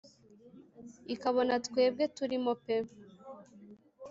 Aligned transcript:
ikabona 1.13 1.53
twebwe 1.65 2.03
turimo 2.17 2.51
pe 2.63 2.75